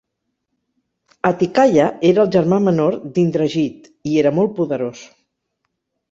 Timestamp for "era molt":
4.23-4.55